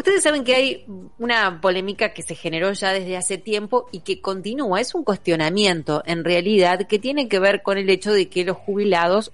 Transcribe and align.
Ustedes 0.00 0.22
saben 0.22 0.44
que 0.44 0.54
hay 0.54 0.86
una 1.18 1.60
polémica 1.60 2.14
que 2.14 2.22
se 2.22 2.34
generó 2.34 2.72
ya 2.72 2.94
desde 2.94 3.18
hace 3.18 3.36
tiempo 3.36 3.86
y 3.92 4.00
que 4.00 4.22
continúa. 4.22 4.80
Es 4.80 4.94
un 4.94 5.04
cuestionamiento, 5.04 6.02
en 6.06 6.24
realidad, 6.24 6.86
que 6.88 6.98
tiene 6.98 7.28
que 7.28 7.38
ver 7.38 7.60
con 7.60 7.76
el 7.76 7.90
hecho 7.90 8.10
de 8.10 8.30
que 8.30 8.46
los 8.46 8.56
jubilados 8.56 9.30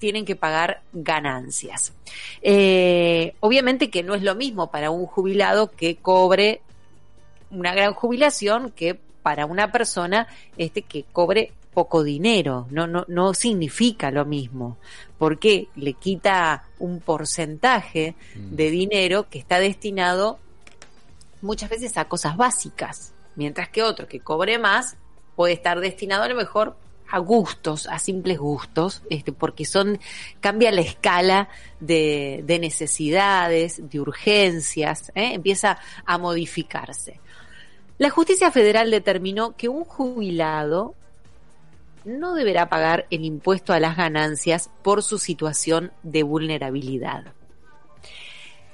tienen 0.00 0.24
que 0.24 0.34
pagar 0.34 0.82
ganancias. 0.92 1.92
Eh, 2.42 3.34
obviamente 3.38 3.88
que 3.88 4.02
no 4.02 4.16
es 4.16 4.22
lo 4.24 4.34
mismo 4.34 4.72
para 4.72 4.90
un 4.90 5.06
jubilado 5.06 5.70
que 5.70 5.94
cobre 5.94 6.60
una 7.52 7.72
gran 7.72 7.94
jubilación 7.94 8.72
que 8.72 8.96
para 9.22 9.46
una 9.46 9.70
persona 9.70 10.26
este 10.56 10.82
que 10.82 11.04
cobre 11.12 11.52
poco 11.72 12.02
dinero, 12.02 12.66
no, 12.70 12.86
no, 12.86 13.04
no 13.08 13.32
significa 13.34 14.10
lo 14.10 14.24
mismo, 14.24 14.76
porque 15.18 15.68
le 15.76 15.92
quita 15.94 16.64
un 16.78 17.00
porcentaje 17.00 18.14
Mm. 18.34 18.56
de 18.56 18.70
dinero 18.70 19.28
que 19.30 19.38
está 19.38 19.60
destinado 19.60 20.38
muchas 21.42 21.70
veces 21.70 21.96
a 21.96 22.06
cosas 22.06 22.36
básicas, 22.36 23.12
mientras 23.36 23.68
que 23.68 23.82
otro 23.82 24.08
que 24.08 24.20
cobre 24.20 24.58
más 24.58 24.96
puede 25.36 25.54
estar 25.54 25.80
destinado 25.80 26.24
a 26.24 26.28
lo 26.28 26.34
mejor 26.34 26.76
a 27.12 27.18
gustos, 27.18 27.86
a 27.88 27.98
simples 27.98 28.38
gustos, 28.38 29.02
este, 29.10 29.32
porque 29.32 29.64
son, 29.64 29.98
cambia 30.40 30.70
la 30.70 30.82
escala 30.82 31.48
de, 31.80 32.42
de 32.44 32.58
necesidades, 32.60 33.90
de 33.90 34.00
urgencias, 34.00 35.10
¿eh? 35.14 35.34
empieza 35.34 35.78
a 36.04 36.18
modificarse. 36.18 37.20
La 37.98 38.10
justicia 38.10 38.50
federal 38.52 38.90
determinó 38.90 39.56
que 39.56 39.68
un 39.68 39.84
jubilado 39.84 40.94
no 42.04 42.34
deberá 42.34 42.68
pagar 42.68 43.06
el 43.10 43.24
impuesto 43.24 43.72
a 43.72 43.80
las 43.80 43.96
ganancias 43.96 44.70
por 44.82 45.02
su 45.02 45.18
situación 45.18 45.92
de 46.02 46.22
vulnerabilidad. 46.22 47.32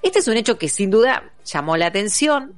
Este 0.02 0.20
es 0.20 0.28
un 0.28 0.36
hecho 0.36 0.58
que 0.58 0.68
sin 0.68 0.90
duda 0.90 1.32
llamó 1.44 1.76
la 1.76 1.86
atención, 1.86 2.54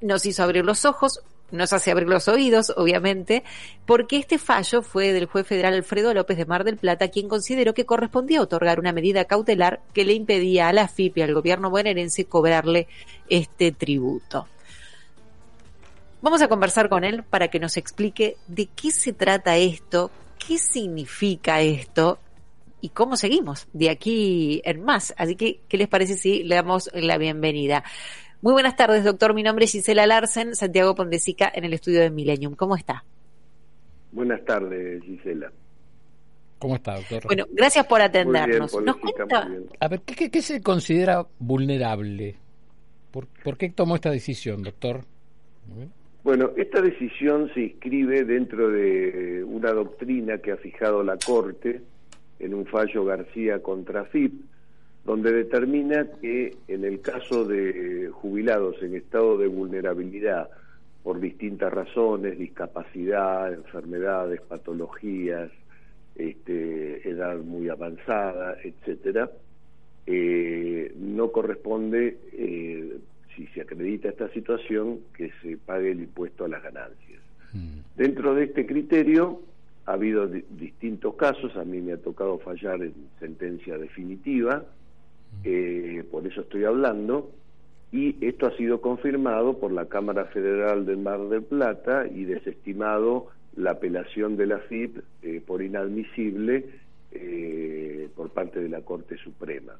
nos 0.00 0.24
hizo 0.26 0.42
abrir 0.42 0.64
los 0.64 0.84
ojos, 0.84 1.20
nos 1.50 1.72
hace 1.72 1.90
abrir 1.90 2.08
los 2.08 2.28
oídos, 2.28 2.72
obviamente, 2.76 3.44
porque 3.86 4.16
este 4.16 4.38
fallo 4.38 4.82
fue 4.82 5.12
del 5.12 5.26
juez 5.26 5.46
federal 5.46 5.74
Alfredo 5.74 6.14
López 6.14 6.38
de 6.38 6.46
Mar 6.46 6.64
del 6.64 6.78
Plata, 6.78 7.08
quien 7.08 7.28
consideró 7.28 7.74
que 7.74 7.84
correspondía 7.84 8.40
otorgar 8.40 8.80
una 8.80 8.92
medida 8.92 9.26
cautelar 9.26 9.82
que 9.92 10.04
le 10.04 10.14
impedía 10.14 10.68
a 10.68 10.72
la 10.72 10.88
FIP 10.88 11.18
y 11.18 11.22
al 11.22 11.34
gobierno 11.34 11.70
bonaerense 11.70 12.24
cobrarle 12.24 12.88
este 13.28 13.70
tributo. 13.70 14.48
Vamos 16.22 16.40
a 16.40 16.46
conversar 16.46 16.88
con 16.88 17.02
él 17.02 17.24
para 17.24 17.48
que 17.48 17.58
nos 17.58 17.76
explique 17.76 18.36
de 18.46 18.66
qué 18.66 18.92
se 18.92 19.12
trata 19.12 19.56
esto, 19.56 20.12
qué 20.38 20.56
significa 20.56 21.60
esto 21.60 22.20
y 22.80 22.90
cómo 22.90 23.16
seguimos 23.16 23.66
de 23.72 23.90
aquí 23.90 24.62
en 24.64 24.84
más. 24.84 25.12
Así 25.18 25.34
que, 25.34 25.60
¿qué 25.68 25.76
les 25.76 25.88
parece 25.88 26.14
si 26.14 26.44
le 26.44 26.54
damos 26.54 26.88
la 26.94 27.18
bienvenida? 27.18 27.82
Muy 28.40 28.52
buenas 28.52 28.76
tardes, 28.76 29.02
doctor. 29.02 29.34
Mi 29.34 29.42
nombre 29.42 29.64
es 29.64 29.72
Gisela 29.72 30.06
Larsen, 30.06 30.54
Santiago 30.54 30.94
Pondesica, 30.94 31.50
en 31.52 31.64
el 31.64 31.72
estudio 31.74 32.00
de 32.00 32.10
Millennium. 32.10 32.54
¿Cómo 32.54 32.76
está? 32.76 33.04
Buenas 34.12 34.44
tardes, 34.44 35.02
Gisela. 35.02 35.50
¿Cómo 36.60 36.76
está, 36.76 36.94
doctor? 36.98 37.24
Bueno, 37.26 37.46
gracias 37.50 37.84
por 37.86 38.00
Muy 38.00 38.08
bien, 38.08 38.20
atendernos. 38.22 38.72
¿Nos 38.80 38.96
Política, 38.96 39.26
cuenta? 39.26 39.48
muy 39.48 39.58
bien. 39.58 39.70
A 39.80 39.88
ver, 39.88 40.02
¿qué, 40.02 40.14
qué, 40.14 40.30
qué 40.30 40.40
se 40.40 40.62
considera 40.62 41.26
vulnerable? 41.40 42.36
¿Por, 43.10 43.26
por 43.42 43.56
qué 43.58 43.70
tomó 43.70 43.96
esta 43.96 44.10
decisión, 44.10 44.62
doctor? 44.62 45.04
Bueno, 46.24 46.52
esta 46.56 46.80
decisión 46.80 47.50
se 47.52 47.62
inscribe 47.62 48.24
dentro 48.24 48.70
de 48.70 49.42
una 49.44 49.72
doctrina 49.72 50.38
que 50.38 50.52
ha 50.52 50.56
fijado 50.56 51.02
la 51.02 51.16
Corte 51.16 51.80
en 52.38 52.54
un 52.54 52.64
fallo 52.66 53.04
García 53.04 53.60
contra 53.60 54.04
FIP, 54.04 54.32
donde 55.04 55.32
determina 55.32 56.06
que 56.20 56.56
en 56.68 56.84
el 56.84 57.00
caso 57.00 57.44
de 57.44 58.08
jubilados 58.12 58.80
en 58.82 58.94
estado 58.94 59.36
de 59.36 59.48
vulnerabilidad 59.48 60.48
por 61.02 61.18
distintas 61.18 61.72
razones, 61.72 62.38
discapacidad, 62.38 63.52
enfermedades, 63.52 64.40
patologías, 64.42 65.50
este, 66.14 67.08
edad 67.08 67.38
muy 67.38 67.68
avanzada, 67.68 68.56
etcétera, 68.62 69.28
eh, 70.06 70.92
no 70.96 71.32
corresponde, 71.32 72.18
eh, 72.32 72.96
si 73.36 73.46
se 73.48 73.60
acredita 73.62 74.08
esta 74.08 74.28
situación, 74.30 75.00
que 75.14 75.30
se 75.42 75.56
pague 75.56 75.90
el 75.92 76.00
impuesto 76.00 76.44
a 76.44 76.48
las 76.48 76.62
ganancias. 76.62 77.20
Mm. 77.52 77.78
Dentro 77.96 78.34
de 78.34 78.44
este 78.44 78.66
criterio 78.66 79.40
ha 79.86 79.92
habido 79.94 80.26
di- 80.28 80.44
distintos 80.50 81.14
casos, 81.16 81.56
a 81.56 81.64
mí 81.64 81.80
me 81.80 81.92
ha 81.92 81.96
tocado 81.98 82.38
fallar 82.38 82.82
en 82.82 82.94
sentencia 83.20 83.78
definitiva, 83.78 84.64
eh, 85.44 86.04
por 86.10 86.26
eso 86.26 86.42
estoy 86.42 86.64
hablando, 86.64 87.30
y 87.90 88.16
esto 88.24 88.46
ha 88.46 88.56
sido 88.56 88.80
confirmado 88.80 89.58
por 89.58 89.72
la 89.72 89.86
Cámara 89.86 90.26
Federal 90.26 90.86
del 90.86 90.98
Mar 90.98 91.20
del 91.28 91.42
Plata 91.42 92.06
y 92.06 92.24
desestimado 92.24 93.28
la 93.56 93.72
apelación 93.72 94.36
de 94.38 94.46
la 94.46 94.58
FIP 94.60 94.98
eh, 95.22 95.42
por 95.46 95.62
inadmisible 95.62 96.64
eh, 97.10 98.08
por 98.16 98.30
parte 98.30 98.60
de 98.60 98.68
la 98.70 98.80
Corte 98.80 99.16
Suprema. 99.18 99.72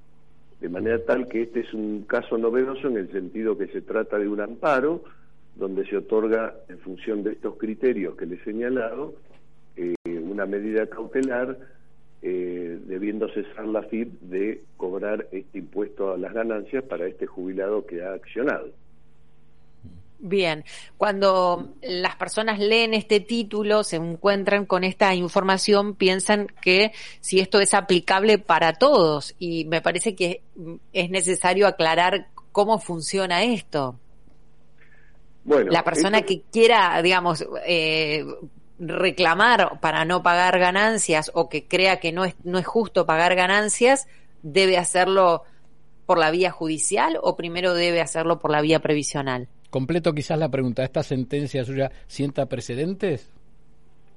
De 0.62 0.68
manera 0.68 1.00
tal 1.04 1.26
que 1.26 1.42
este 1.42 1.58
es 1.58 1.74
un 1.74 2.02
caso 2.02 2.38
novedoso 2.38 2.86
en 2.86 2.96
el 2.96 3.10
sentido 3.10 3.58
que 3.58 3.66
se 3.66 3.80
trata 3.82 4.16
de 4.16 4.28
un 4.28 4.40
amparo 4.40 5.02
donde 5.56 5.84
se 5.84 5.96
otorga, 5.96 6.54
en 6.68 6.78
función 6.78 7.24
de 7.24 7.32
estos 7.32 7.56
criterios 7.56 8.14
que 8.14 8.26
le 8.26 8.36
he 8.36 8.44
señalado, 8.44 9.16
eh, 9.76 9.96
una 10.06 10.46
medida 10.46 10.86
cautelar 10.86 11.58
eh, 12.22 12.78
debiendo 12.86 13.28
cesar 13.30 13.66
la 13.66 13.82
FIP 13.82 14.20
de 14.20 14.62
cobrar 14.76 15.26
este 15.32 15.58
impuesto 15.58 16.12
a 16.12 16.16
las 16.16 16.32
ganancias 16.32 16.84
para 16.84 17.08
este 17.08 17.26
jubilado 17.26 17.84
que 17.84 18.04
ha 18.04 18.12
accionado. 18.12 18.68
Bien, 20.25 20.65
cuando 20.97 21.75
las 21.83 22.15
personas 22.15 22.60
leen 22.60 22.94
este 22.94 23.19
título, 23.19 23.83
se 23.83 23.97
encuentran 23.97 24.66
con 24.66 24.84
esta 24.84 25.12
información, 25.16 25.97
piensan 25.97 26.47
que 26.62 26.93
si 27.21 27.41
esto 27.41 27.59
es 27.60 27.75
aplicable 27.75 28.38
para 28.38 28.75
todos 28.75 29.34
y 29.41 29.65
me 29.65 29.81
parece 29.83 30.15
que 30.15 30.43
es 30.93 31.10
necesario 31.10 31.66
aclarar 31.66 32.28
cómo 32.53 32.78
funciona 32.78 33.43
esto. 33.43 33.99
Bueno, 35.43 35.72
La 35.72 35.83
persona 35.83 36.19
esto- 36.19 36.28
que 36.28 36.43
quiera, 36.53 37.03
digamos, 37.03 37.44
eh, 37.66 38.25
reclamar 38.78 39.81
para 39.81 40.04
no 40.04 40.22
pagar 40.22 40.56
ganancias 40.60 41.33
o 41.34 41.49
que 41.49 41.66
crea 41.66 41.99
que 41.99 42.12
no 42.12 42.25
es, 42.25 42.37
no 42.44 42.60
es 42.60 42.66
justo 42.66 43.06
pagar 43.06 43.34
ganancias, 43.34 44.06
debe 44.43 44.78
hacerlo 44.78 45.43
por 46.06 46.19
la 46.19 46.31
vía 46.31 46.53
judicial 46.53 47.19
o 47.21 47.34
primero 47.34 47.75
debe 47.75 48.00
hacerlo 48.00 48.39
por 48.39 48.53
la 48.53 48.60
vía 48.60 48.78
previsional. 48.78 49.49
Completo 49.72 50.12
quizás 50.12 50.38
la 50.38 50.50
pregunta, 50.50 50.84
¿esta 50.84 51.03
sentencia 51.03 51.65
suya 51.65 51.91
sienta 52.06 52.44
precedentes? 52.44 53.33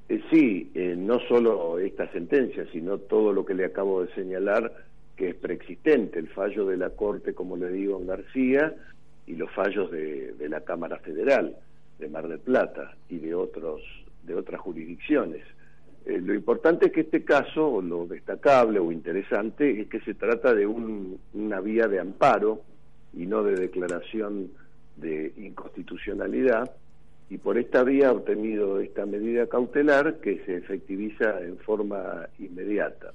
Eh, 0.10 0.22
sí, 0.30 0.70
eh, 0.76 0.96
no 0.98 1.18
solo 1.30 1.80
esta 1.80 2.12
sentencia, 2.12 2.66
sino 2.74 2.98
todo 2.98 3.32
lo 3.32 3.46
que 3.46 3.54
le 3.54 3.64
acabo 3.64 4.04
de 4.04 4.14
señalar 4.16 4.70
que 5.16 5.30
es 5.30 5.36
preexistente, 5.36 6.20
el 6.20 6.28
fallo 6.28 6.66
de 6.66 6.76
la 6.76 6.90
Corte, 6.90 7.34
como 7.34 7.56
le 7.56 7.70
digo, 7.70 7.98
en 8.02 8.06
García, 8.06 8.76
y 9.28 9.36
los 9.38 9.50
fallos 9.52 9.90
de, 9.92 10.36
la 10.50 10.60
Cámara 10.60 10.98
Federal 10.98 11.56
de 12.00 12.10
Mar 12.10 12.28
del 12.28 12.40
Plata 12.40 12.94
y 13.10 13.20
de 13.20 13.34
otros 13.34 13.82
de 14.24 14.36
otras 14.36 14.60
jurisdicciones. 14.60 15.44
Eh, 16.06 16.20
lo 16.20 16.34
importante 16.34 16.88
es 16.88 16.92
que 16.92 17.02
este 17.02 17.24
caso, 17.24 17.82
lo 17.82 18.08
destacable 18.08 18.80
o 18.80 18.92
interesante, 18.92 19.80
es 19.80 19.88
que 19.88 20.01
se 20.01 20.16
trata 20.16 20.54
de 20.54 20.68
un- 20.68 21.18
una 21.34 21.62
vía 21.62 21.88
de 21.88 22.01
amparo 22.01 22.60
y 23.13 23.25
no 23.25 23.42
de 23.42 23.56
declaración 23.56 24.50
de 24.97 25.33
inconstitucionalidad, 25.38 26.71
y 27.30 27.38
por 27.38 27.57
esta 27.57 27.83
vía 27.83 28.09
ha 28.09 28.12
obtenido 28.12 28.80
esta 28.80 29.06
medida 29.06 29.47
cautelar 29.47 30.15
que 30.19 30.39
se 30.45 30.57
efectiviza 30.57 31.42
en 31.42 31.57
forma 31.57 32.27
inmediata. 32.39 33.13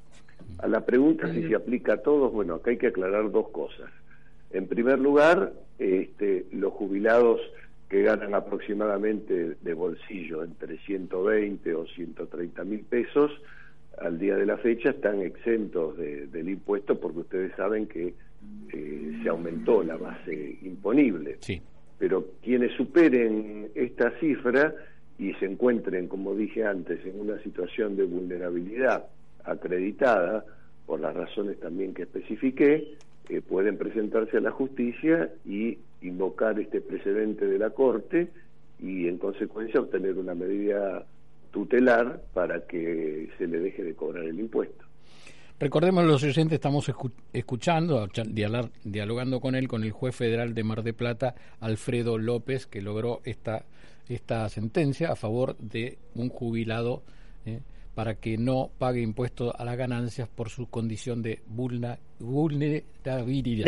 A 0.59 0.67
la 0.69 0.85
pregunta 0.85 1.33
si 1.33 1.47
se 1.49 1.55
aplica 1.55 1.95
a 1.95 1.97
todos, 1.99 2.33
bueno, 2.33 2.55
acá 2.57 2.71
hay 2.71 2.77
que 2.77 2.89
aclarar 2.89 3.31
dos 3.31 3.49
cosas. 3.51 3.89
En 4.51 4.67
primer 4.67 4.99
lugar, 4.99 5.53
este, 5.79 6.47
los 6.53 6.73
jubilados 6.73 7.41
que 7.89 8.03
ganan 8.03 8.35
aproximadamente 8.35 9.57
de 9.61 9.75
bolsillo 9.75 10.43
entre 10.45 10.79
120 10.79 11.75
o 11.75 11.87
130 11.87 12.65
mil 12.65 12.81
pesos, 12.81 13.31
al 13.99 14.19
día 14.19 14.37
de 14.37 14.47
la 14.47 14.57
fecha 14.57 14.91
están 14.91 15.21
exentos 15.21 15.97
de- 15.97 16.27
del 16.27 16.49
impuesto 16.49 16.99
porque 16.99 17.21
ustedes 17.21 17.53
saben 17.57 17.87
que 17.87 18.15
eh, 18.73 19.21
se 19.23 19.29
aumentó 19.29 19.83
la 19.83 19.97
base 19.97 20.59
imponible. 20.63 21.39
Sí. 21.41 21.61
Pero 21.99 22.29
quienes 22.43 22.73
superen 22.77 23.71
esta 23.75 24.11
cifra 24.19 24.75
y 25.19 25.35
se 25.35 25.47
encuentren, 25.47 26.09
como 26.09 26.35
dije 26.35 26.65
antes, 26.65 27.05
en 27.05 27.21
una 27.21 27.39
situación 27.43 27.97
de 27.97 28.05
vulnerabilidad 28.05 29.07
acreditada, 29.45 30.45
por 30.87 31.01
las 31.01 31.15
razones 31.15 31.61
también 31.61 31.95
que 31.95 32.03
especifiqué, 32.03 32.95
eh, 33.29 33.41
pueden 33.43 33.79
presentarse 33.79 34.39
a 34.39 34.41
la 34.41 34.51
justicia 34.51 35.31
y 35.45 35.79
invocar 36.03 36.59
este 36.59 36.81
precedente 36.81 37.47
de 37.47 37.59
la 37.59 37.71
Corte 37.71 38.29
y 38.81 39.07
en 39.07 39.19
consecuencia 39.19 39.81
obtener 39.81 40.17
una 40.19 40.35
medida 40.35 41.07
tutelar 41.53 42.23
para 42.33 42.67
que 42.67 43.29
se 43.39 43.47
le 43.47 43.61
deje 43.61 43.85
de 43.85 43.95
cobrar 43.95 44.25
el 44.25 44.41
impuesto. 44.41 44.85
Recordemos 45.61 46.05
los 46.07 46.23
oyentes, 46.23 46.55
estamos 46.55 46.91
escuchando, 47.35 48.09
dialogando 48.83 49.41
con 49.43 49.55
él, 49.55 49.69
con 49.69 49.85
el 49.85 49.93
juez 49.93 50.17
federal 50.17 50.55
de 50.55 50.65
Mar 50.65 50.83
de 50.83 50.95
Plata, 50.95 51.35
Alfredo 51.61 52.17
López, 52.17 52.67
que 52.67 52.81
logró 52.81 53.21
esta, 53.25 53.67
esta 54.09 54.49
sentencia 54.49 55.13
a 55.13 55.17
favor 55.17 55.59
de 55.59 55.99
un 56.15 56.31
jubilado 56.31 57.03
eh, 57.45 57.61
para 57.95 58.15
que 58.15 58.39
no 58.39 58.71
pague 58.79 59.03
impuestos 59.03 59.53
a 59.55 59.67
las 59.67 59.77
ganancias 59.77 60.31
por 60.31 60.49
su 60.49 60.71
condición 60.71 61.21
de 61.21 61.43
vulnerabilidad. 61.47 63.67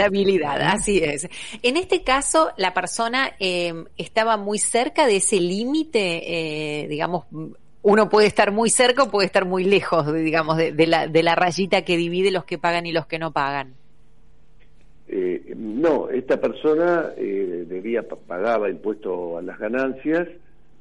así 0.62 1.04
es. 1.04 1.28
En 1.62 1.76
este 1.76 2.02
caso, 2.02 2.52
la 2.56 2.72
persona 2.72 3.32
eh, 3.38 3.84
estaba 3.98 4.38
muy 4.38 4.58
cerca 4.58 5.06
de 5.06 5.16
ese 5.16 5.40
límite, 5.40 6.84
eh, 6.84 6.88
digamos, 6.88 7.26
uno 7.82 8.08
puede 8.08 8.28
estar 8.28 8.52
muy 8.52 8.70
cerca 8.70 9.02
o 9.02 9.10
puede 9.10 9.26
estar 9.26 9.44
muy 9.44 9.64
lejos, 9.64 10.12
digamos, 10.12 10.56
de, 10.56 10.86
la, 10.86 11.08
de 11.08 11.22
la 11.22 11.34
rayita 11.34 11.82
que 11.82 11.96
divide 11.96 12.30
los 12.30 12.44
que 12.44 12.58
pagan 12.58 12.86
y 12.86 12.92
los 12.92 13.06
que 13.06 13.18
no 13.18 13.32
pagan. 13.32 13.74
Eh, 15.08 15.52
no, 15.56 16.08
esta 16.08 16.40
persona 16.40 17.10
eh, 17.16 17.66
debía 17.68 18.02
pagaba 18.08 18.70
impuesto 18.70 19.36
a 19.36 19.42
las 19.42 19.58
ganancias, 19.58 20.28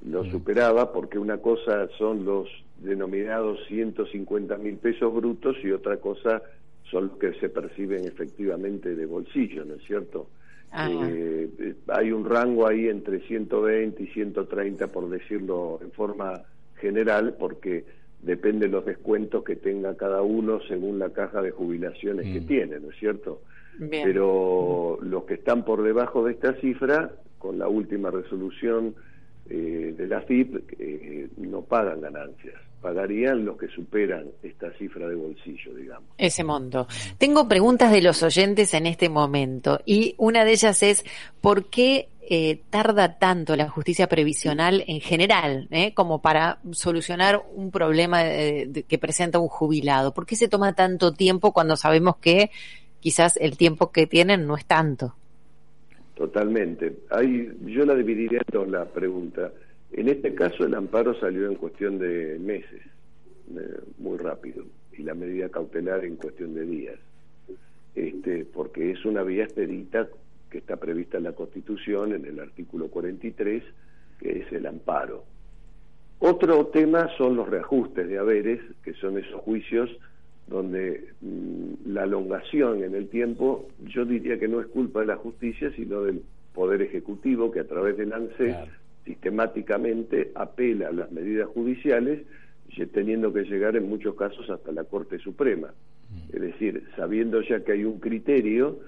lo 0.06 0.24
mm. 0.24 0.32
superaba 0.32 0.94
porque 0.94 1.20
una 1.20 1.40
cosa 1.40 1.90
son 1.98 2.24
los 2.24 2.48
denominados 2.78 3.60
150 3.68 4.58
mil 4.58 4.78
pesos 4.78 5.14
brutos 5.14 5.58
y 5.64 5.72
otra 5.72 5.98
cosa 5.98 6.42
son 6.90 7.08
los 7.08 7.18
que 7.18 7.34
se 7.40 7.50
perciben 7.50 8.06
efectivamente 8.06 8.96
de 8.96 9.06
bolsillo, 9.06 9.66
¿no 9.66 9.76
es 9.76 9.84
cierto? 9.84 10.28
Eh, 10.74 11.76
hay 11.88 12.12
un 12.14 12.24
rango 12.24 12.66
ahí 12.66 12.88
entre 12.88 13.20
120 13.28 14.02
y 14.02 14.08
130, 14.08 14.88
por 14.88 15.10
decirlo 15.10 15.80
en 15.82 15.92
forma 15.92 16.42
general 16.82 17.36
porque 17.40 17.86
depende 18.22 18.68
de 18.68 18.72
los 18.72 18.86
descuentos 18.86 19.44
que 19.44 19.56
tenga 19.56 19.96
cada 19.96 20.22
uno 20.22 20.60
según 20.68 21.00
la 21.00 21.12
caja 21.12 21.42
de 21.42 21.52
jubilaciones 21.52 22.26
que 22.34 22.42
mm. 22.42 22.48
tiene, 22.48 22.80
¿no 22.80 22.90
es 22.90 22.98
cierto? 22.98 23.42
Pero 23.90 25.00
los 25.02 25.24
que 25.24 25.36
están 25.36 25.64
por 25.64 25.82
debajo 25.82 26.26
de 26.26 26.34
esta 26.34 26.54
cifra, 26.56 27.12
con 27.40 27.58
la 27.58 27.68
última 27.68 28.12
resolución 28.12 28.96
eh, 29.52 29.94
de 29.98 30.08
la 30.08 30.22
FIP, 30.22 30.74
eh, 30.80 31.28
no 31.38 31.62
pagan 31.62 32.02
ganancias 32.02 32.56
pagarían 32.82 33.46
los 33.46 33.58
que 33.58 33.68
superan 33.68 34.26
esta 34.42 34.72
cifra 34.74 35.08
de 35.08 35.14
bolsillo, 35.16 35.76
digamos. 35.76 36.10
Ese 36.18 36.44
monto. 36.44 36.88
Tengo 37.20 37.48
preguntas 37.48 37.92
de 37.92 38.02
los 38.02 38.24
oyentes 38.24 38.74
en 38.74 38.88
este 38.88 39.08
momento 39.08 39.80
y 39.86 40.16
una 40.18 40.44
de 40.44 40.52
ellas 40.54 40.82
es, 40.82 41.06
¿por 41.42 41.70
qué 41.70 42.10
eh, 42.28 42.62
tarda 42.72 43.20
tanto 43.20 43.56
la 43.56 43.70
justicia 43.70 44.08
previsional 44.08 44.84
en 44.88 45.00
general, 45.00 45.68
eh, 45.70 45.94
como 45.94 46.24
para 46.24 46.58
solucionar 46.72 47.44
un 47.54 47.70
problema 47.70 48.24
que 48.24 48.98
presenta 49.00 49.38
un 49.38 49.48
jubilado? 49.48 50.14
¿Por 50.14 50.26
qué 50.26 50.36
se 50.36 50.48
toma 50.48 50.74
tanto 50.74 51.14
tiempo 51.14 51.54
cuando 51.54 51.76
sabemos 51.76 52.18
que 52.18 52.50
quizás 53.00 53.38
el 53.38 53.58
tiempo 53.58 53.92
que 53.92 54.08
tienen 54.08 54.48
no 54.48 54.58
es 54.58 54.66
tanto? 54.66 55.16
Totalmente. 56.16 57.00
Hay, 57.10 57.52
yo 57.66 57.86
la 57.86 57.96
dividiría 57.96 58.40
en 58.40 58.52
dos 58.52 58.68
la 58.68 58.86
pregunta. 58.86 59.52
En 59.92 60.10
este 60.10 60.34
caso 60.34 60.66
el 60.66 60.76
amparo 60.76 61.14
salió 61.20 61.48
en 61.48 61.56
cuestión 61.56 62.00
de 62.00 62.38
meses, 62.40 62.82
eh, 63.56 63.80
muy 63.98 64.18
rápido, 64.18 64.66
y 64.98 65.04
la 65.04 65.14
medida 65.14 65.50
cautelar 65.50 66.06
en 66.06 66.16
cuestión 66.16 66.54
de 66.54 66.66
días, 66.66 67.00
este, 67.96 68.46
porque 68.46 68.92
es 68.92 69.04
una 69.06 69.24
vía 69.24 69.44
expedita 69.44 70.08
que 70.50 70.60
está 70.60 70.78
prevista 70.78 71.18
en 71.18 71.24
la 71.24 71.34
Constitución, 71.34 72.14
en 72.14 72.26
el 72.26 72.40
artículo 72.40 72.90
43, 72.90 73.64
que 74.20 74.40
es 74.40 74.52
el 74.52 74.66
amparo. 74.66 75.24
Otro 76.20 76.68
tema 76.68 77.10
son 77.18 77.36
los 77.36 77.50
reajustes 77.50 78.08
de 78.08 78.20
haberes, 78.20 78.62
que 78.84 78.94
son 78.94 79.18
esos 79.18 79.42
juicios 79.42 79.90
donde 80.52 81.08
mm, 81.22 81.92
la 81.94 82.04
elongación 82.04 82.84
en 82.84 82.94
el 82.94 83.08
tiempo, 83.08 83.70
yo 83.86 84.06
diría 84.06 84.38
que 84.38 84.48
no 84.48 84.60
es 84.60 84.68
culpa 84.68 85.00
de 85.00 85.08
la 85.08 85.16
justicia, 85.16 85.72
sino 85.76 86.02
del 86.02 86.22
Poder 86.54 86.82
Ejecutivo, 86.82 87.52
que 87.52 87.62
a 87.62 87.68
través 87.68 87.98
del 87.98 88.14
ANSES 88.14 88.56
sistemáticamente 89.06 90.32
apela 90.36 90.90
a 90.90 90.92
las 90.92 91.12
medidas 91.12 91.48
judiciales, 91.48 92.22
teniendo 92.94 93.34
que 93.34 93.44
llegar 93.44 93.76
en 93.76 93.90
muchos 93.90 94.16
casos 94.16 94.50
hasta 94.50 94.72
la 94.72 94.84
Corte 94.84 95.18
Suprema. 95.20 95.74
Mm. 96.10 96.36
Es 96.36 96.42
decir, 96.42 96.84
sabiendo 96.96 97.42
ya 97.42 97.64
que 97.64 97.72
hay 97.74 97.86
un 97.86 98.00
criterio 98.00 98.80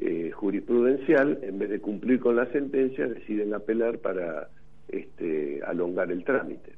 eh, 0.00 0.30
jurisprudencial, 0.32 1.38
en 1.42 1.58
vez 1.58 1.70
de 1.70 1.80
cumplir 1.80 2.20
con 2.20 2.36
la 2.36 2.46
sentencia, 2.46 3.06
deciden 3.06 3.54
apelar 3.54 3.98
para 3.98 4.48
este, 4.88 5.60
alongar 5.66 6.10
el 6.10 6.24
trámite. 6.24 6.72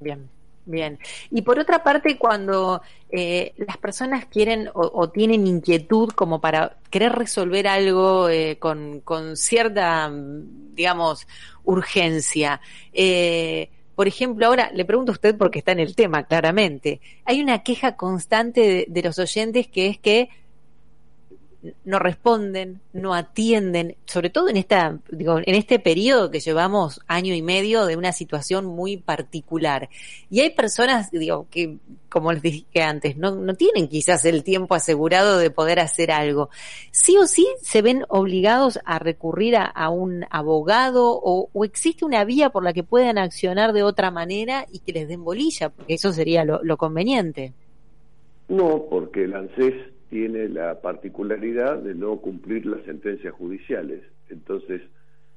Bien. 0.00 0.28
Bien. 0.66 0.98
Y 1.30 1.42
por 1.42 1.58
otra 1.58 1.82
parte, 1.82 2.16
cuando 2.16 2.80
eh, 3.10 3.52
las 3.58 3.76
personas 3.76 4.24
quieren 4.26 4.70
o, 4.72 5.10
tienen 5.10 5.46
inquietud 5.46 6.10
como 6.10 6.40
para 6.40 6.78
querer 6.90 7.12
resolver 7.12 7.68
algo 7.68 8.30
eh, 8.30 8.56
con, 8.58 9.00
con, 9.00 9.36
cierta, 9.36 10.10
digamos, 10.10 11.26
urgencia, 11.64 12.60
eh, 12.94 13.68
por 13.94 14.08
ejemplo, 14.08 14.46
ahora 14.46 14.70
le 14.72 14.84
pregunto 14.84 15.12
a 15.12 15.14
usted 15.14 15.36
porque 15.36 15.60
está 15.60 15.72
en 15.72 15.80
el 15.80 15.94
tema, 15.94 16.24
claramente. 16.24 17.00
Hay 17.24 17.40
una 17.40 17.62
queja 17.62 17.94
constante 17.96 18.86
de 18.88 19.02
los 19.02 19.18
oyentes 19.18 19.68
que 19.68 19.86
es 19.88 19.98
que 19.98 20.30
no 21.84 21.98
responden, 21.98 22.80
no 22.92 23.14
atienden, 23.14 23.96
sobre 24.04 24.30
todo 24.30 24.48
en 24.48 24.56
esta, 24.56 24.98
digo, 25.10 25.38
en 25.38 25.54
este 25.54 25.78
periodo 25.78 26.30
que 26.30 26.40
llevamos 26.40 27.00
año 27.06 27.34
y 27.34 27.42
medio 27.42 27.86
de 27.86 27.96
una 27.96 28.12
situación 28.12 28.66
muy 28.66 28.96
particular. 28.96 29.88
Y 30.30 30.40
hay 30.40 30.50
personas, 30.50 31.10
digo, 31.10 31.46
que, 31.50 31.78
como 32.08 32.32
les 32.32 32.42
dije 32.42 32.82
antes, 32.82 33.16
no, 33.16 33.32
no 33.32 33.54
tienen 33.54 33.88
quizás 33.88 34.24
el 34.24 34.44
tiempo 34.44 34.74
asegurado 34.74 35.38
de 35.38 35.50
poder 35.50 35.80
hacer 35.80 36.10
algo. 36.10 36.50
Sí 36.90 37.16
o 37.16 37.26
sí 37.26 37.46
se 37.62 37.82
ven 37.82 38.04
obligados 38.08 38.78
a 38.84 38.98
recurrir 38.98 39.56
a, 39.56 39.88
un 39.88 40.24
abogado 40.30 41.18
o, 41.22 41.48
existe 41.64 42.04
una 42.04 42.24
vía 42.24 42.50
por 42.50 42.64
la 42.64 42.72
que 42.72 42.82
puedan 42.82 43.18
accionar 43.18 43.72
de 43.72 43.82
otra 43.82 44.10
manera 44.10 44.66
y 44.70 44.80
que 44.80 44.92
les 44.92 45.08
den 45.08 45.24
bolilla, 45.24 45.70
porque 45.70 45.94
eso 45.94 46.12
sería 46.12 46.44
lo, 46.44 46.62
lo 46.62 46.76
conveniente. 46.76 47.52
No, 48.48 48.84
porque 48.90 49.24
el 49.24 49.34
ANSES 49.34 49.93
tiene 50.14 50.48
la 50.48 50.80
particularidad 50.80 51.78
de 51.78 51.92
no 51.92 52.18
cumplir 52.18 52.66
las 52.66 52.84
sentencias 52.84 53.34
judiciales. 53.34 54.00
Entonces, 54.30 54.80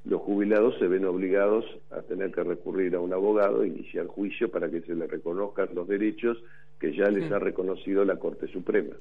los 0.06 0.22
jubilados 0.22 0.78
se 0.78 0.86
ven 0.86 1.04
obligados 1.06 1.66
a 1.90 2.04
tener 2.04 2.32
que 2.32 2.44
recurrir 2.44 2.94
a 2.94 3.00
un 3.00 3.12
abogado 3.12 3.64
e 3.64 3.70
iniciar 3.70 4.06
juicio 4.06 4.52
para 4.52 4.70
que 4.70 4.82
se 4.82 4.94
les 4.94 5.10
reconozcan 5.10 5.70
los 5.74 5.88
derechos 5.88 6.38
que 6.80 6.96
ya 6.96 7.10
les 7.10 7.32
ha 7.32 7.40
reconocido 7.40 8.06
la 8.06 8.18
Corte 8.18 8.48
Suprema. 8.50 8.94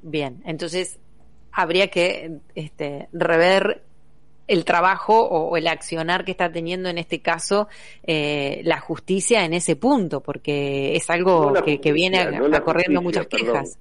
Bien, 0.00 0.40
entonces 0.46 0.98
habría 1.52 1.88
que 1.88 2.38
este, 2.54 3.08
rever 3.12 3.82
el 4.46 4.64
trabajo 4.64 5.28
o, 5.28 5.58
el 5.58 5.66
accionar 5.66 6.24
que 6.24 6.30
está 6.30 6.50
teniendo 6.50 6.88
en 6.88 6.96
este 6.96 7.20
caso 7.20 7.68
eh, 8.02 8.62
la 8.64 8.80
justicia 8.80 9.44
en 9.44 9.52
ese 9.52 9.76
punto, 9.76 10.22
porque 10.22 10.96
es 10.96 11.10
algo 11.10 11.52
que, 11.52 11.92
viene 11.92 12.20
acorriendo 12.20 13.02
muchas 13.02 13.26
quejas 13.26 13.78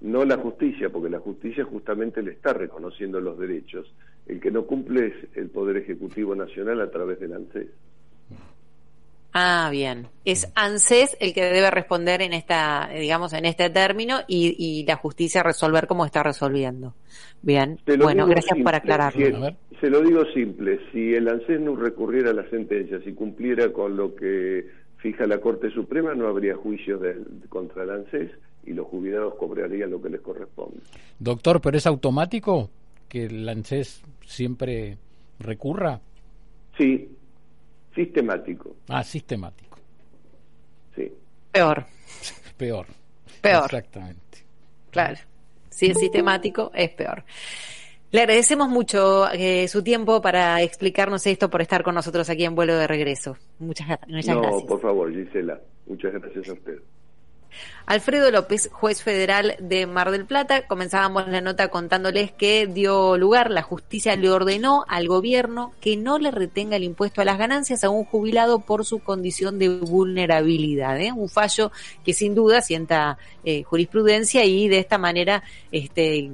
no 0.00 0.24
la 0.24 0.36
justicia, 0.36 0.90
porque 0.90 1.10
la 1.10 1.18
justicia 1.18 1.64
justamente 1.64 2.22
le 2.22 2.32
está 2.32 2.52
reconociendo 2.52 3.20
los 3.20 3.38
derechos. 3.38 3.92
El 4.26 4.40
que 4.40 4.50
no 4.50 4.64
cumple 4.64 5.06
es 5.06 5.14
el 5.36 5.48
Poder 5.48 5.78
Ejecutivo 5.78 6.34
Nacional 6.34 6.80
a 6.80 6.90
través 6.90 7.18
del 7.18 7.32
ANSES. 7.32 7.68
Ah, 9.32 9.68
bien. 9.70 10.08
Es 10.24 10.50
ANSES 10.54 11.16
el 11.20 11.34
que 11.34 11.44
debe 11.44 11.70
responder 11.70 12.22
en 12.22 12.32
esta, 12.32 12.88
digamos, 12.94 13.32
en 13.32 13.44
este 13.44 13.70
término 13.70 14.20
y, 14.26 14.84
la 14.86 14.96
justicia 14.96 15.42
resolver 15.42 15.86
como 15.86 16.04
está 16.04 16.22
resolviendo. 16.22 16.94
Bien. 17.42 17.78
Bueno, 17.98 18.26
gracias 18.26 18.58
por 18.62 18.74
aclararlo. 18.74 19.56
se 19.80 19.90
lo 19.90 20.00
digo 20.00 20.24
simple. 20.32 20.80
Si 20.92 21.14
el 21.14 21.28
ANSES 21.28 21.60
no 21.60 21.76
recurriera 21.76 22.30
a 22.30 22.34
la 22.34 22.48
sentencia, 22.50 23.00
si 23.04 23.12
cumpliera 23.12 23.72
con 23.72 23.96
lo 23.96 24.14
que 24.14 24.66
fija 24.98 25.26
la 25.26 25.38
Corte 25.38 25.70
Suprema, 25.70 26.14
no 26.14 26.26
habría 26.26 26.56
juicio 26.56 27.00
contra 27.48 27.84
el 27.84 27.90
ANSES 27.90 28.30
y 28.68 28.74
los 28.74 28.86
jubilados 28.86 29.34
cobrarían 29.36 29.90
lo 29.90 30.00
que 30.00 30.10
les 30.10 30.20
corresponde. 30.20 30.80
Doctor, 31.18 31.60
¿pero 31.60 31.78
es 31.78 31.86
automático 31.86 32.68
que 33.08 33.24
el 33.24 33.48
ANSES 33.48 34.02
siempre 34.26 34.98
recurra? 35.38 36.00
Sí, 36.76 37.08
sistemático. 37.94 38.76
Ah, 38.88 39.02
sistemático. 39.02 39.78
Sí. 40.94 41.10
Peor. 41.50 41.86
Peor. 42.58 42.86
Peor. 43.40 43.64
Exactamente. 43.64 44.38
Claro. 44.90 45.18
Si 45.70 45.86
es 45.86 45.98
sistemático, 45.98 46.70
es 46.74 46.90
peor. 46.90 47.24
Le 48.10 48.20
agradecemos 48.20 48.68
mucho 48.68 49.30
eh, 49.32 49.68
su 49.68 49.82
tiempo 49.82 50.20
para 50.20 50.60
explicarnos 50.62 51.26
esto, 51.26 51.48
por 51.48 51.62
estar 51.62 51.82
con 51.82 51.94
nosotros 51.94 52.28
aquí 52.28 52.44
en 52.44 52.54
vuelo 52.54 52.76
de 52.76 52.86
regreso. 52.86 53.36
Muchas, 53.60 53.86
muchas 54.08 54.34
no, 54.34 54.42
gracias. 54.42 54.64
por 54.64 54.80
favor, 54.80 55.12
Gisela. 55.12 55.60
Muchas 55.86 56.12
gracias 56.14 56.48
a 56.48 56.52
usted. 56.52 56.78
Alfredo 57.86 58.30
López, 58.30 58.68
juez 58.70 59.02
federal 59.02 59.56
de 59.60 59.86
Mar 59.86 60.10
del 60.10 60.26
Plata, 60.26 60.66
comenzábamos 60.66 61.26
la 61.28 61.40
nota 61.40 61.68
contándoles 61.68 62.30
que 62.32 62.66
dio 62.66 63.16
lugar, 63.16 63.50
la 63.50 63.62
justicia 63.62 64.14
le 64.14 64.28
ordenó 64.28 64.84
al 64.88 65.08
gobierno 65.08 65.72
que 65.80 65.96
no 65.96 66.18
le 66.18 66.30
retenga 66.30 66.76
el 66.76 66.84
impuesto 66.84 67.22
a 67.22 67.24
las 67.24 67.38
ganancias 67.38 67.84
a 67.84 67.88
un 67.88 68.04
jubilado 68.04 68.60
por 68.60 68.84
su 68.84 68.98
condición 68.98 69.58
de 69.58 69.70
vulnerabilidad. 69.70 71.00
¿eh? 71.00 71.12
Un 71.12 71.30
fallo 71.30 71.72
que 72.04 72.12
sin 72.12 72.34
duda 72.34 72.60
sienta 72.60 73.16
eh, 73.44 73.62
jurisprudencia 73.62 74.44
y 74.44 74.68
de 74.68 74.80
esta 74.80 74.98
manera 74.98 75.42
este, 75.72 76.30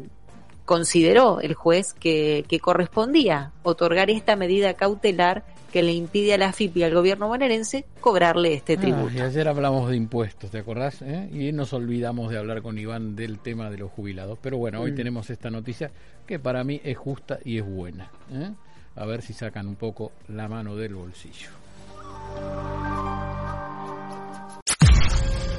consideró 0.64 1.40
el 1.40 1.54
juez 1.54 1.94
que, 1.94 2.44
que 2.48 2.58
correspondía 2.58 3.52
otorgar 3.62 4.10
esta 4.10 4.34
medida 4.34 4.74
cautelar 4.74 5.44
que 5.74 5.82
le 5.82 5.92
impide 5.92 6.34
a 6.34 6.38
la 6.38 6.52
FIP 6.52 6.76
y 6.76 6.82
al 6.84 6.94
gobierno 6.94 7.26
bonaerense 7.26 7.84
cobrarle 8.00 8.54
este 8.54 8.74
Ah, 8.74 8.80
tributo. 8.80 9.12
y 9.12 9.18
ayer 9.18 9.48
hablamos 9.48 9.90
de 9.90 9.96
impuestos, 9.96 10.48
¿te 10.52 10.58
acordás? 10.58 11.02
eh? 11.02 11.28
Y 11.32 11.50
nos 11.50 11.72
olvidamos 11.72 12.30
de 12.30 12.38
hablar 12.38 12.62
con 12.62 12.78
Iván 12.78 13.16
del 13.16 13.40
tema 13.40 13.70
de 13.70 13.78
los 13.78 13.90
jubilados. 13.90 14.38
Pero 14.40 14.56
bueno, 14.56 14.80
hoy 14.80 14.92
Mm. 14.92 14.94
tenemos 14.94 15.30
esta 15.30 15.50
noticia 15.50 15.90
que 16.28 16.38
para 16.38 16.62
mí 16.62 16.80
es 16.84 16.96
justa 16.96 17.40
y 17.44 17.58
es 17.58 17.66
buena. 17.66 18.08
¿eh? 18.32 18.52
A 18.94 19.04
ver 19.04 19.20
si 19.22 19.32
sacan 19.32 19.66
un 19.66 19.74
poco 19.74 20.12
la 20.28 20.46
mano 20.46 20.76
del 20.76 20.94
bolsillo. 20.94 21.48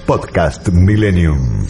Podcast 0.08 0.70
Millennium. 0.70 1.68